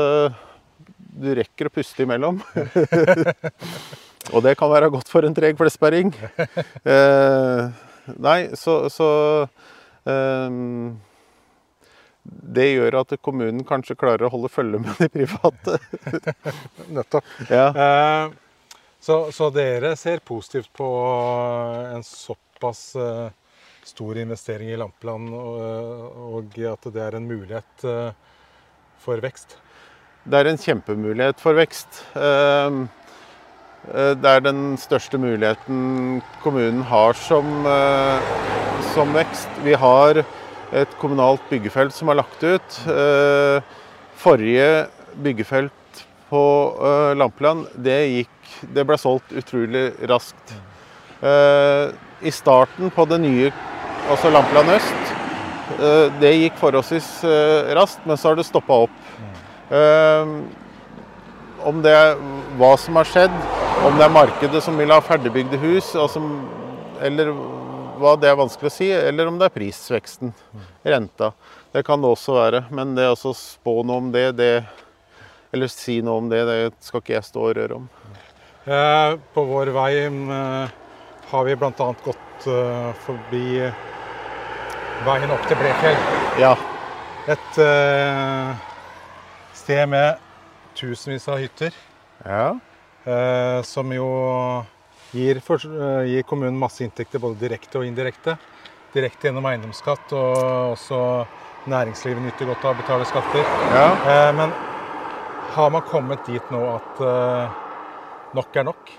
du 1.20 1.30
rekker 1.36 1.70
å 1.70 1.74
puste 1.74 2.04
imellom. 2.04 2.42
og 4.34 4.44
det 4.46 4.56
kan 4.60 4.72
være 4.72 4.92
godt 4.94 5.12
for 5.12 5.28
en 5.28 5.36
treg 5.36 5.60
flesperring. 5.60 6.14
Eh, 6.90 7.66
nei, 8.18 8.40
så, 8.58 8.88
så 8.90 9.08
eh, 10.10 10.48
Det 12.30 12.68
gjør 12.72 13.00
at 13.02 13.16
kommunen 13.26 13.64
kanskje 13.68 13.98
klarer 14.00 14.28
å 14.28 14.34
holde 14.34 14.52
følge 14.54 14.82
med 14.84 15.00
de 15.02 15.10
private. 15.14 15.78
Nettopp. 16.98 17.34
Ja. 17.50 17.68
Eh, 17.74 18.38
så, 19.00 19.22
så, 19.32 19.48
dere 19.56 19.96
ser 20.00 20.22
positivt 20.26 20.74
på 20.76 20.90
en 21.94 22.04
såpass 22.04 22.84
eh, 23.00 23.30
stor 23.88 24.20
investering 24.20 24.74
i 24.74 24.78
Lampeland, 24.78 25.32
og, 25.34 26.22
og 26.36 26.62
at 26.68 26.92
det 26.94 27.06
er 27.06 27.18
en 27.18 27.30
mulighet 27.30 27.88
eh, 27.88 28.12
for 29.00 29.24
vekst? 29.24 29.58
det 30.30 30.40
er 30.40 30.50
en 30.52 30.60
kjempemulighet 30.60 31.40
for 31.42 31.58
vekst. 31.58 32.02
Eh, 32.18 32.80
det 33.90 34.32
er 34.32 34.44
den 34.44 34.76
største 34.78 35.18
muligheten 35.22 36.20
kommunen 36.44 36.84
har 36.84 37.16
som, 37.18 37.66
eh, 37.66 38.34
som 38.94 39.14
vekst. 39.16 39.50
Vi 39.64 39.74
har 39.74 40.24
et 40.76 40.92
kommunalt 41.02 41.44
byggefelt 41.50 41.94
som 41.96 42.12
er 42.12 42.20
lagt 42.20 42.44
ut. 42.44 42.80
Eh, 42.90 43.62
forrige 44.20 44.88
byggefelt 45.24 45.74
på 46.30 46.42
Lampeland, 47.18 47.66
det, 47.74 47.98
gikk, 48.14 48.50
det 48.76 48.84
ble 48.86 48.98
solgt 49.02 49.32
utrolig 49.34 49.88
raskt. 50.12 50.52
I 52.22 52.32
starten 52.36 52.92
på 52.94 53.06
det 53.10 53.18
nye, 53.24 53.50
altså 54.14 54.30
Lampeland 54.30 54.70
øst, 54.76 55.16
det 56.22 56.36
gikk 56.36 56.60
forholdsvis 56.62 57.08
raskt, 57.80 58.06
men 58.06 58.20
så 58.20 58.30
har 58.30 58.38
det 58.38 58.46
stoppa 58.46 58.78
opp. 58.86 59.00
Om 61.66 61.82
det 61.82 61.96
er 61.98 62.22
hva 62.62 62.76
som 62.78 63.02
har 63.02 63.10
skjedd, 63.10 63.42
om 63.88 63.98
det 63.98 64.06
er 64.06 64.14
markedet 64.14 64.62
som 64.64 64.78
vil 64.78 64.94
ha 64.94 65.02
ferdigbygde 65.02 65.58
hus, 65.66 65.96
altså, 65.98 66.22
eller 67.10 67.34
hva 68.00 68.16
det 68.20 68.30
er 68.32 68.38
vanskelig 68.40 68.72
å 68.72 68.74
si, 68.74 68.90
eller 68.92 69.30
om 69.30 69.38
det 69.40 69.50
er 69.50 69.56
prisveksten, 69.56 70.34
renta. 70.88 71.34
Det 71.72 71.84
kan 71.86 72.02
det 72.02 72.10
også 72.10 72.36
være. 72.38 72.64
Men 72.74 72.96
det 72.98 73.10
å 73.12 73.34
spå 73.36 73.82
noe 73.84 74.04
om 74.04 74.12
det, 74.14 74.32
det, 74.40 74.54
eller 75.54 75.72
si 75.72 76.00
noe 76.06 76.24
om 76.24 76.30
det, 76.32 76.42
det 76.50 76.60
skal 76.84 77.04
ikke 77.04 77.18
jeg 77.18 77.28
stå 77.30 77.46
og 77.46 77.58
røre 77.60 77.82
om. 77.82 77.90
Eh, 78.70 79.20
på 79.34 79.44
vår 79.50 79.72
vei 79.74 79.94
eh, 80.06 80.74
har 81.30 81.46
vi 81.48 81.56
bl.a. 81.58 81.72
gått 82.04 82.48
eh, 82.52 82.90
forbi 83.06 83.46
veien 85.06 85.32
opp 85.34 85.48
til 85.48 85.58
Blefjell. 85.62 86.02
Ja. 86.42 86.52
Et 87.30 87.60
sted 89.56 89.90
med 89.90 90.20
tusenvis 90.78 91.28
av 91.30 91.40
hytter. 91.42 91.76
Ja. 92.26 92.58
Som 93.66 93.94
jo 93.94 94.08
gir, 95.12 95.40
for, 95.46 95.58
eh, 95.58 96.06
gir, 96.14 96.24
kommunen 96.24 96.58
masse 96.60 96.84
inntekter, 96.86 97.20
både 97.20 97.40
direkte 97.42 97.82
og 97.82 97.86
indirekte. 97.86 98.38
Direkte 98.94 99.30
gjennom 99.30 99.46
eiendomsskatt, 99.46 100.14
og 100.18 100.74
også 100.74 101.00
næringslivet 101.70 102.24
nyter 102.24 102.50
godt 102.50 102.66
av 102.66 102.76
å 102.76 102.80
betale 102.80 103.08
skatter. 103.10 103.50
Ja. 103.74 103.88
Eh, 104.14 104.30
men 104.38 104.54
har 105.56 105.74
man 105.74 105.86
kommet 105.88 106.26
dit 106.30 106.54
nå 106.54 106.62
at 106.76 107.02
eh, 107.04 107.60
nok 108.38 108.62
er 108.62 108.70
nok? 108.70 108.94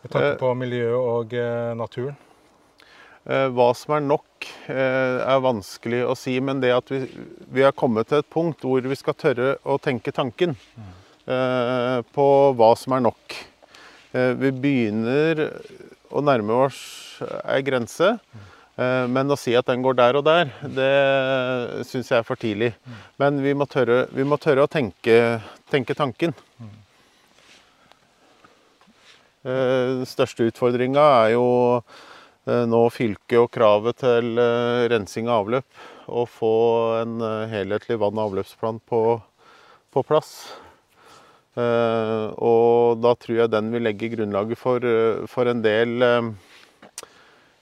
Med 0.00 0.12
tanke 0.14 0.34
på 0.40 0.52
miljøet 0.56 0.98
og 0.98 1.36
eh, 1.36 1.70
naturen? 1.78 2.18
Hva 3.30 3.66
som 3.76 3.92
er 3.94 4.00
nok, 4.00 4.46
er 4.72 5.42
vanskelig 5.44 5.98
å 6.08 6.14
si, 6.16 6.32
men 6.42 6.62
det 6.62 6.70
at 6.72 6.88
vi, 6.88 7.02
vi 7.52 7.62
har 7.62 7.74
kommet 7.76 8.08
til 8.08 8.22
et 8.22 8.30
punkt 8.32 8.64
hvor 8.64 8.80
vi 8.80 8.96
skal 8.96 9.14
tørre 9.14 9.50
å 9.60 9.76
tenke 9.78 10.10
tanken 10.16 10.56
mm. 10.56 10.88
på 12.16 12.26
hva 12.56 12.70
som 12.80 12.96
er 12.96 13.04
nok. 13.04 13.36
Eh, 14.12 14.32
vi 14.40 14.50
begynner 14.52 15.44
å 16.10 16.22
nærme 16.24 16.56
oss 16.66 16.80
ei 17.44 17.60
grense, 17.62 18.16
men 18.80 19.28
å 19.28 19.36
si 19.36 19.52
at 19.58 19.66
den 19.68 19.82
går 19.84 19.92
der 19.98 20.16
og 20.16 20.22
der, 20.24 20.48
det 20.72 20.92
syns 21.84 22.08
jeg 22.08 22.22
er 22.22 22.24
for 22.24 22.40
tidlig. 22.40 22.70
Men 23.20 23.36
vi 23.44 23.52
må 23.52 23.66
tørre, 23.68 24.06
vi 24.08 24.24
må 24.24 24.38
tørre 24.40 24.64
å 24.64 24.70
tenke, 24.72 25.16
tenke 25.68 25.92
tanken. 25.98 26.32
Den 29.44 30.06
største 30.08 30.48
utfordringa 30.48 31.04
er 31.26 31.34
jo 31.34 31.44
Eh, 32.48 32.64
nå 32.66 32.86
fylket 32.88 33.36
og 33.36 33.50
kravet 33.52 34.00
til 34.00 34.38
eh, 34.40 34.86
rensing 34.90 35.28
av 35.28 35.44
avløp. 35.44 35.80
Og 36.10 36.26
få 36.32 36.54
en 37.02 37.20
eh, 37.22 37.50
helhetlig 37.52 37.98
vann- 38.00 38.16
og 38.16 38.30
avløpsplan 38.30 38.80
på, 38.88 39.02
på 39.92 40.04
plass. 40.08 40.32
Og 41.58 43.00
da 43.02 43.14
tror 43.18 43.40
jeg 43.40 43.50
den 43.50 43.72
vil 43.74 43.82
legge 43.82 44.12
grunnlaget 44.12 44.58
for, 44.58 44.84
for 45.30 45.50
en 45.50 45.62
del 45.64 46.04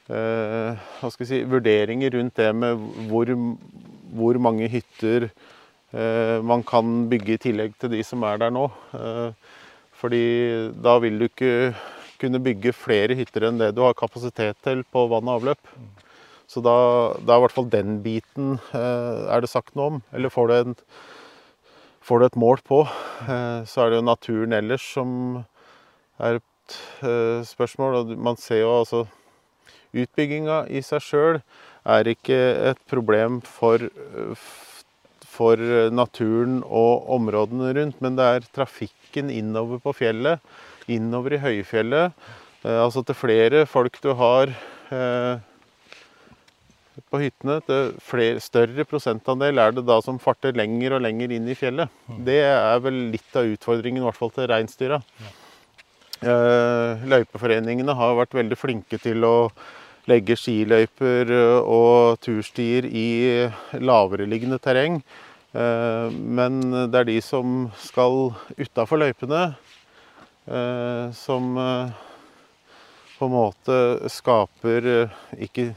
skal 0.08 1.28
si, 1.28 1.40
vurderinger 1.48 2.12
rundt 2.16 2.36
det 2.36 2.50
med 2.56 2.82
hvor, 3.08 3.32
hvor 4.12 4.40
mange 4.44 4.68
hytter 4.72 5.28
man 6.44 6.60
kan 6.68 7.08
bygge 7.08 7.38
i 7.38 7.40
tillegg 7.40 7.76
til 7.80 7.92
de 7.92 8.02
som 8.04 8.24
er 8.28 8.40
der 8.40 8.52
nå. 8.52 8.66
Fordi 9.98 10.24
da 10.84 10.98
vil 11.02 11.18
du 11.18 11.28
ikke 11.28 11.72
kunne 12.20 12.40
bygge 12.42 12.74
flere 12.74 13.16
hytter 13.18 13.48
enn 13.48 13.60
det 13.60 13.72
du 13.76 13.84
har 13.86 13.96
kapasitet 13.98 14.58
til 14.66 14.84
på 14.92 15.06
vann 15.10 15.30
og 15.30 15.40
avløp. 15.40 15.72
Så 16.48 16.62
da, 16.64 16.74
da 17.20 17.34
er 17.34 17.40
i 17.40 17.44
hvert 17.44 17.54
fall 17.54 17.68
den 17.70 17.98
biten 18.04 18.56
eh, 18.72 19.26
er 19.28 19.44
det 19.44 19.50
sagt 19.52 19.74
noe 19.76 19.92
om. 19.92 19.98
Eller 20.16 20.32
får 20.32 20.48
du, 20.48 20.54
en, 20.56 20.76
får 22.08 22.20
du 22.20 22.26
et 22.26 22.40
mål 22.40 22.62
på. 22.64 22.82
Eh, 23.28 23.60
så 23.68 23.84
er 23.84 23.90
det 23.92 24.00
jo 24.00 24.08
naturen 24.08 24.56
ellers 24.56 24.84
som 24.96 25.10
er 26.18 26.40
et 26.40 26.78
eh, 27.04 27.44
spørsmål. 27.46 28.00
Og 28.00 28.14
man 28.16 28.40
ser 28.40 28.64
jo 28.64 28.78
altså 28.80 29.06
Utbygginga 29.88 30.66
i 30.68 30.82
seg 30.84 31.00
sjøl 31.00 31.38
er 31.88 32.08
ikke 32.10 32.36
et 32.68 32.80
problem 32.90 33.38
for, 33.40 33.80
for 35.24 35.62
naturen 35.88 36.58
og 36.64 37.08
områdene 37.16 37.70
rundt, 37.78 38.02
men 38.04 38.18
det 38.18 38.26
er 38.26 38.50
trafikken 38.52 39.32
innover 39.32 39.80
på 39.80 39.94
fjellet 39.96 40.44
innover 40.88 41.36
i 41.36 41.42
høyfjellet. 41.42 42.16
Eh, 42.64 42.78
altså 42.82 43.04
til 43.06 43.18
flere 43.18 43.64
folk 43.68 44.00
du 44.02 44.12
har 44.18 44.50
eh, 44.50 45.40
på 47.10 47.20
hyttene, 47.22 47.58
til 47.66 47.92
flere, 48.02 48.40
større 48.42 48.84
prosentandel 48.88 49.60
er 49.62 49.74
det 49.76 49.84
da 49.86 49.98
som 50.04 50.18
farter 50.22 50.56
lenger 50.56 50.96
og 50.96 51.04
lenger 51.04 51.34
inn 51.36 51.48
i 51.48 51.56
fjellet. 51.58 51.92
Det 52.26 52.40
er 52.44 52.80
vel 52.84 52.98
litt 53.12 53.36
av 53.38 53.48
utfordringen, 53.48 54.02
i 54.02 54.06
hvert 54.08 54.18
fall 54.18 54.32
til 54.34 54.48
reinsdyra. 54.50 55.00
Eh, 56.18 57.04
løypeforeningene 57.06 57.94
har 57.94 58.16
vært 58.18 58.34
veldig 58.34 58.58
flinke 58.58 58.98
til 58.98 59.22
å 59.26 59.36
legge 60.10 60.34
skiløyper 60.40 61.30
eh, 61.30 61.60
og 61.62 62.18
turstier 62.24 62.88
i 62.88 63.46
lavereliggende 63.78 64.58
terreng. 64.62 64.98
Eh, 65.54 66.08
men 66.10 66.60
det 66.90 67.04
er 67.04 67.10
de 67.12 67.20
som 67.22 67.68
skal 67.84 68.32
utafor 68.58 69.04
løypene, 69.04 69.44
eh, 70.50 71.06
som 71.14 71.54
eh, 71.62 72.06
på 73.18 73.26
en 73.26 73.34
måte 73.34 73.76
skaper 74.10 74.90
eh, 74.94 75.20
ikke 75.48 75.70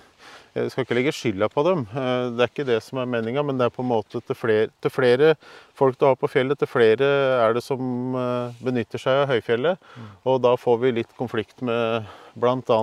Jeg 0.52 0.72
skal 0.72 0.84
ikke 0.84 0.96
legge 0.98 1.14
skylda 1.16 1.48
på 1.52 1.64
dem, 1.64 1.86
eh, 1.96 2.24
det 2.36 2.44
er 2.44 2.50
ikke 2.52 2.68
det 2.68 2.80
som 2.84 3.00
er 3.00 3.08
meninga, 3.08 3.44
men 3.48 3.60
det 3.60 3.70
er 3.70 3.76
på 3.76 3.86
en 3.86 3.92
måte 3.94 4.20
til 4.20 4.36
flere, 4.36 4.68
til 4.84 4.92
flere 4.92 5.34
folk 5.78 5.96
du 6.00 6.04
har 6.10 6.18
på 6.20 6.28
fjellet, 6.28 6.60
til 6.60 6.68
flere 6.68 7.08
er 7.40 7.56
det 7.56 7.64
som 7.64 8.16
eh, 8.20 8.58
benytter 8.60 9.00
seg 9.00 9.24
av 9.24 9.32
høyfjellet. 9.32 9.92
Og 10.28 10.42
da 10.44 10.58
får 10.60 10.82
vi 10.84 10.96
litt 11.00 11.14
konflikt 11.20 11.64
med 11.64 12.10
bl.a. 12.36 12.82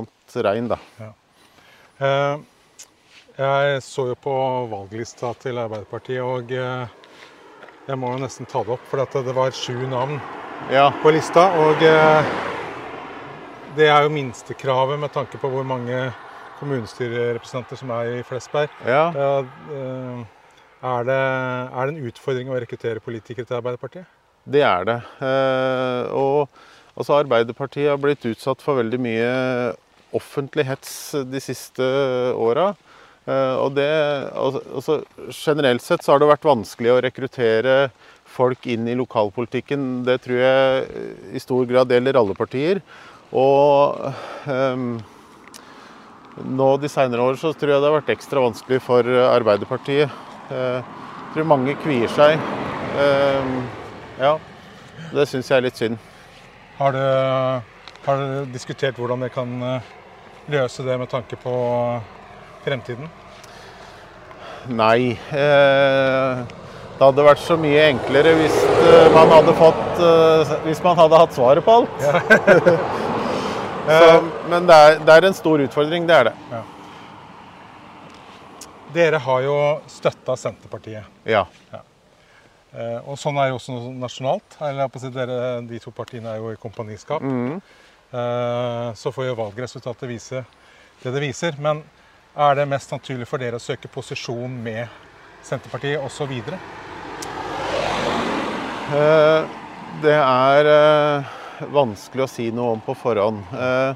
rein, 0.48 0.70
da. 0.72 0.80
Ja. 1.02 1.12
Jeg 3.38 3.82
så 3.86 4.08
jo 4.08 4.14
på 4.18 4.32
valglista 4.66 5.28
til 5.38 5.60
Arbeiderpartiet, 5.62 6.24
og 6.24 6.50
eh, 6.50 6.96
jeg 7.86 7.96
må 8.00 8.10
jo 8.10 8.22
nesten 8.24 8.48
ta 8.50 8.64
det 8.66 8.72
opp, 8.74 8.86
for 8.90 9.04
at 9.04 9.14
det 9.24 9.34
var 9.36 9.54
sju 9.54 9.76
navn 9.86 10.18
Ja, 10.74 10.88
på 11.04 11.12
lista. 11.14 11.44
Og 11.62 11.84
eh, 11.86 12.32
det 13.78 13.86
er 13.92 14.02
jo 14.02 14.10
minstekravet 14.10 14.98
med 14.98 15.12
tanke 15.14 15.38
på 15.38 15.52
hvor 15.52 15.62
mange 15.64 16.08
kommunestyrerepresentanter 16.58 17.80
som 17.80 17.92
er 17.96 18.18
i 18.18 18.24
Flesberg. 18.26 18.74
ja. 18.86 19.08
Eh, 19.12 20.26
er, 20.78 21.06
det, 21.08 21.14
er 21.18 21.88
det 21.88 21.94
en 21.96 22.06
utfordring 22.06 22.50
å 22.52 22.58
rekruttere 22.62 23.02
politikere 23.02 23.48
til 23.48 23.56
Arbeiderpartiet? 23.58 24.06
Det 24.46 24.62
er 24.62 24.84
det. 24.86 25.00
Eh, 25.26 26.12
og 26.14 26.46
altså 26.94 27.16
Arbeiderpartiet 27.18 27.90
har 27.90 27.98
blitt 27.98 28.26
utsatt 28.30 28.62
for 28.62 28.78
veldig 28.78 29.00
mye 29.02 29.32
offentlig 30.14 30.68
hets 30.68 30.92
de 31.28 31.42
siste 31.42 31.88
åra. 32.38 32.70
Eh, 33.28 33.56
og 33.58 33.74
det, 33.76 33.90
altså, 34.32 34.62
altså, 34.78 35.00
generelt 35.34 35.84
sett 35.84 36.04
så 36.04 36.14
har 36.14 36.22
det 36.22 36.30
vært 36.30 36.46
vanskelig 36.48 36.94
å 36.94 37.02
rekruttere 37.04 37.76
folk 38.28 38.64
inn 38.70 38.88
i 38.88 38.96
lokalpolitikken. 38.96 40.04
Det 40.06 40.20
tror 40.24 40.40
jeg 40.40 41.04
i 41.34 41.42
stor 41.42 41.68
grad 41.68 41.92
gjelder 41.92 42.20
alle 42.20 42.36
partier. 42.38 42.80
Og 43.36 43.98
ehm, 44.48 44.92
nå 46.44 46.68
de 46.80 46.88
seinere 46.90 47.24
år 47.24 47.38
så 47.40 47.52
tror 47.56 47.72
jeg 47.74 47.82
det 47.82 47.88
har 47.90 47.96
vært 48.00 48.12
ekstra 48.14 48.42
vanskelig 48.44 48.80
for 48.84 49.06
Arbeiderpartiet. 49.28 50.10
Eh, 50.50 50.80
Jeg 51.28 51.34
tror 51.34 51.44
mange 51.50 51.74
kvier 51.82 52.08
seg. 52.08 52.38
Ehm, 52.98 53.58
Ja, 54.18 54.38
det 55.12 55.28
syns 55.28 55.48
jeg 55.48 55.56
er 55.58 55.62
litt 55.62 55.76
synd. 55.78 55.98
Har 56.78 56.92
du, 56.92 56.98
har 58.06 58.16
du 58.22 58.46
diskutert 58.52 58.96
hvordan 58.98 59.20
dere 59.20 59.30
kan 59.34 59.62
eh, 59.62 59.80
løse 60.50 60.82
det 60.86 60.98
med 60.98 61.08
tanke 61.10 61.36
på 61.38 61.52
fremtiden? 62.64 63.08
Nei. 64.68 65.18
Eh, 65.30 66.42
det 66.98 67.04
hadde 67.06 67.22
vært 67.28 67.38
så 67.44 67.54
mye 67.60 67.84
enklere 67.92 68.32
hvis 68.40 68.56
eh, 68.64 69.06
man 69.14 69.30
hadde 69.30 69.54
fått 69.54 70.00
eh, 70.02 70.56
Hvis 70.64 70.82
man 70.82 70.98
hadde 70.98 71.20
hatt 71.20 71.36
svaret 71.36 71.64
på 71.64 71.76
alt. 71.78 72.02
så, 73.86 74.08
men 74.48 74.66
det 74.68 74.74
er, 74.74 74.98
det 75.04 75.14
er 75.14 75.28
en 75.28 75.36
stor 75.36 75.62
utfordring, 75.64 76.06
det 76.08 76.16
er 76.16 76.30
det. 76.30 76.62
Dere 78.94 79.20
har 79.20 79.44
jo 79.44 79.56
støtta 79.92 80.36
Senterpartiet. 80.40 81.04
Ja. 81.28 81.44
Eh, 82.72 82.98
og 83.08 83.18
sånn 83.20 83.36
er 83.40 83.50
jo 83.50 83.58
også 83.58 83.76
nasjonalt. 84.00 84.56
Eller 84.64 84.88
si 85.00 85.10
dere, 85.12 85.60
De 85.68 85.80
to 85.82 85.92
partiene 85.92 86.32
er 86.32 86.40
jo 86.40 86.52
i 86.52 86.60
kompaniskap. 86.60 87.22
Mm. 87.24 87.60
Eh, 88.08 88.88
så 88.96 89.12
får 89.12 89.28
jo 89.28 89.36
valgresultatet 89.38 90.08
vise 90.08 90.44
det 91.02 91.12
det 91.14 91.22
viser. 91.22 91.56
Men 91.60 91.82
er 92.36 92.54
det 92.58 92.68
mest 92.70 92.92
naturlig 92.92 93.28
for 93.28 93.40
dere 93.42 93.60
å 93.60 93.62
søke 93.62 93.90
posisjon 93.92 94.56
med 94.64 94.88
Senterpartiet 95.44 96.00
osv.? 96.04 96.32
Eh, 98.96 99.42
Det 100.02 100.14
er 100.14 100.68
eh, 100.70 101.36
vanskelig 101.74 102.22
å 102.24 102.30
si 102.30 102.50
noe 102.54 102.76
om 102.76 102.80
på 102.84 102.94
forhånd. 102.96 103.40
Eh, 103.52 103.94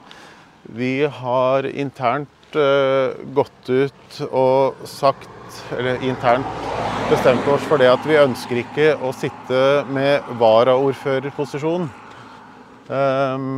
Vi 0.62 1.04
har 1.04 1.66
internt 1.66 2.56
eh, 2.56 3.14
gått 3.34 3.70
ut 3.70 4.20
og 4.30 4.84
sagt, 4.88 5.30
eller 5.76 6.02
internt 6.06 6.68
bestemt 7.10 7.48
oss 7.50 7.64
for 7.68 7.82
det 7.82 7.90
at 7.92 8.04
vi 8.08 8.20
ønsker 8.20 8.62
ikke 8.62 8.92
å 9.02 9.10
sitte 9.16 9.62
med 9.90 10.28
varaordførerposisjon. 10.40 11.88
Eh, 12.88 13.48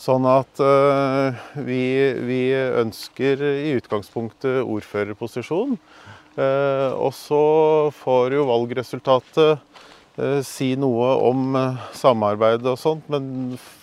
Sånn 0.00 0.24
at 0.24 0.60
eh, 0.64 1.40
vi, 1.60 1.82
vi 2.24 2.40
ønsker 2.56 3.42
i 3.44 3.74
utgangspunktet 3.76 4.62
ordførerposisjon. 4.64 5.74
Eh, 6.40 6.92
og 6.96 7.12
så 7.12 7.40
får 7.98 8.38
jo 8.38 8.46
valgresultatet 8.48 9.60
si 10.44 10.76
noe 10.80 11.08
om 11.30 11.56
eh, 11.56 11.76
samarbeid 11.96 12.66
og 12.68 12.78
sånt, 12.80 13.04
men 13.12 13.22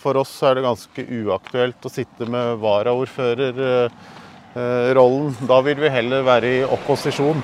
for 0.01 0.17
oss 0.21 0.43
er 0.45 0.53
det 0.57 0.63
ganske 0.65 1.01
uaktuelt 1.23 1.85
å 1.85 1.89
sitte 1.91 2.25
med 2.29 2.45
varaordførerrollen. 2.63 5.35
Da 5.49 5.57
vil 5.65 5.79
vi 5.81 5.89
heller 5.93 6.21
være 6.27 6.47
i 6.59 6.61
opposisjon. 6.65 7.39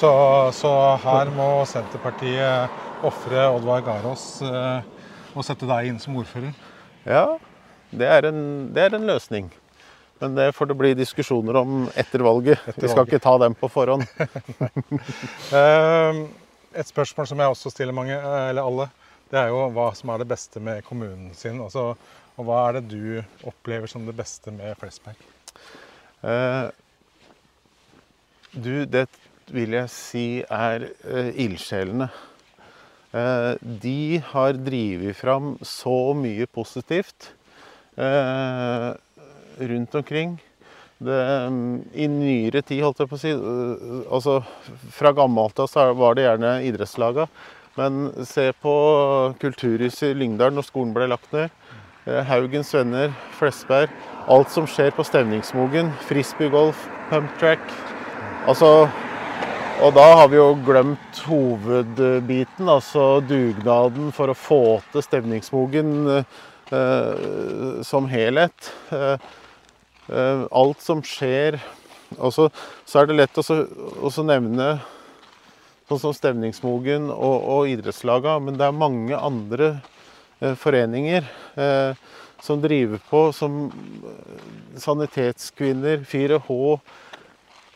Så, 0.00 0.10
så 0.56 0.70
her 1.02 1.26
må 1.36 1.48
Senterpartiet 1.68 2.68
ofre 3.04 3.48
Oddvar 3.54 3.80
Garås 3.84 4.42
eh, 4.44 4.80
og 5.34 5.44
sette 5.46 5.66
deg 5.68 5.86
inn 5.90 6.00
som 6.02 6.16
ordfører. 6.20 6.52
Ja, 7.08 7.26
det 7.90 8.08
er 8.08 8.22
en, 8.30 8.40
det 8.74 8.82
er 8.86 8.92
en 8.96 9.08
løsning. 9.08 9.46
Men 10.20 10.30
det 10.36 10.52
får 10.52 10.66
det 10.68 10.76
bli 10.76 10.90
diskusjoner 10.98 11.56
om 11.62 11.70
etter 11.96 12.20
valget. 12.24 12.58
Etter 12.68 12.82
vi 12.84 12.90
skal 12.92 13.06
ikke 13.08 13.24
ta 13.24 13.38
dem 13.40 13.54
på 13.56 13.66
forhånd. 13.72 14.04
Et 16.74 16.86
spørsmål 16.86 17.26
som 17.26 17.40
jeg 17.42 17.50
også 17.50 17.72
stiller 17.74 17.96
mange, 17.96 18.14
eh, 18.14 18.48
eller 18.50 18.66
alle, 18.66 18.88
det 19.30 19.38
er 19.40 19.50
jo 19.50 19.64
hva 19.74 19.90
som 19.94 20.12
er 20.12 20.22
det 20.22 20.28
beste 20.30 20.60
med 20.62 20.84
kommunen 20.86 21.34
sin. 21.34 21.60
Altså, 21.62 21.94
og 22.36 22.46
hva 22.46 22.60
er 22.68 22.78
det 22.78 22.88
du 22.90 23.48
opplever 23.48 23.90
som 23.90 24.06
det 24.06 24.16
beste 24.16 24.52
med 24.54 24.78
Flesberg? 24.78 25.18
Eh, 26.22 26.70
du, 28.54 28.84
det 28.84 29.06
vil 29.50 29.76
jeg 29.76 29.90
si 29.94 30.26
er 30.46 30.88
eh, 30.90 31.30
ildsjelene. 31.44 32.10
Eh, 33.10 33.54
de 33.60 34.22
har 34.30 34.58
drevet 34.58 35.18
fram 35.18 35.56
så 35.66 36.12
mye 36.14 36.46
positivt 36.46 37.32
eh, 37.98 38.90
rundt 39.60 39.94
omkring. 39.98 40.38
Det, 41.00 41.20
I 41.96 42.06
nyere 42.12 42.60
tid, 42.60 42.82
holdt 42.84 42.98
jeg 43.00 43.08
på 43.08 43.16
å 43.16 43.20
si 43.22 43.30
eh, 43.32 44.00
altså 44.12 44.34
Fra 44.92 45.14
gammelt 45.16 45.62
av 45.64 45.94
var 45.96 46.18
det 46.18 46.26
gjerne 46.26 46.58
idrettslaga. 46.68 47.24
Men 47.78 48.10
se 48.28 48.50
på 48.60 48.74
Kulturhuset 49.40 50.10
i 50.10 50.18
Lyngdal 50.18 50.52
når 50.52 50.66
skolen 50.68 50.92
ble 50.92 51.08
lagt 51.08 51.32
ned. 51.32 51.48
Eh, 52.04 52.20
Haugens 52.28 52.74
Venner, 52.76 53.14
Flesberg. 53.38 53.92
Alt 54.28 54.52
som 54.52 54.68
skjer 54.68 54.92
på 54.92 55.06
Stevningsmogen. 55.08 55.88
Frisbeegolf, 56.08 56.84
pumptrack. 57.08 57.64
Altså 58.50 58.90
Og 59.80 59.94
da 59.96 60.04
har 60.18 60.28
vi 60.28 60.36
jo 60.36 60.50
glemt 60.66 61.20
hovedbiten, 61.24 62.68
altså 62.68 63.22
dugnaden 63.24 64.10
for 64.12 64.28
å 64.28 64.36
få 64.36 64.62
til 64.92 65.04
Stevningsmogen 65.06 65.94
eh, 66.20 67.80
som 67.88 68.10
helhet. 68.12 68.74
Eh, 68.92 69.16
alt 70.10 70.80
som 70.82 71.02
skjer 71.06 71.60
Og 72.18 72.32
så, 72.34 72.48
er 72.98 73.06
det 73.06 73.16
lett 73.20 73.38
å 73.38 74.24
nevne 74.26 74.72
sånn 75.90 76.00
som 76.02 76.14
Stevningsmogen 76.14 77.08
og, 77.10 77.36
og 77.50 77.70
idrettslaga, 77.70 78.36
men 78.42 78.58
det 78.58 78.66
er 78.66 78.76
mange 78.76 79.16
andre 79.18 79.70
eh, 80.38 80.54
foreninger 80.58 81.26
eh, 81.58 81.98
som 82.40 82.60
driver 82.62 83.02
på, 83.10 83.22
som 83.34 83.64
eh, 83.66 84.44
Sanitetskvinner, 84.78 86.04
4H, 86.06 86.78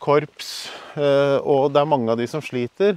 korps, 0.04 0.52
eh, 0.94 1.38
og 1.42 1.72
det 1.74 1.82
er 1.82 1.90
mange 1.90 2.14
av 2.14 2.20
de 2.20 2.28
som 2.30 2.44
sliter. 2.44 2.94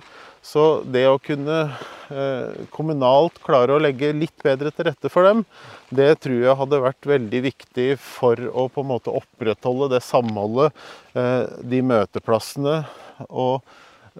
Så 0.47 0.63
det 0.87 1.03
å 1.09 1.17
kunne 1.19 1.57
eh, 1.67 2.67
kommunalt 2.71 3.41
klare 3.43 3.75
å 3.75 3.81
legge 3.83 4.13
litt 4.15 4.35
bedre 4.45 4.71
til 4.71 4.87
rette 4.87 5.11
for 5.11 5.27
dem, 5.27 5.43
det 5.91 6.13
tror 6.23 6.39
jeg 6.39 6.59
hadde 6.61 6.83
vært 6.85 7.09
veldig 7.09 7.41
viktig 7.49 7.89
for 7.99 8.39
å 8.53 8.67
på 8.71 8.85
en 8.85 8.91
måte 8.93 9.11
opprettholde 9.11 9.91
det 9.97 10.01
samholdet, 10.07 10.71
eh, 11.19 11.43
de 11.59 11.83
møteplassene, 11.91 12.79
og 13.27 13.59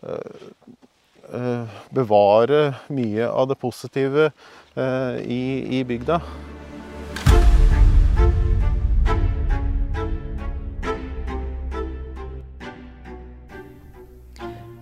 eh, 0.04 1.64
bevare 1.96 2.62
mye 2.92 3.28
av 3.28 3.50
det 3.52 3.60
positive 3.60 4.30
i 4.78 5.82
bygda. 5.90 6.22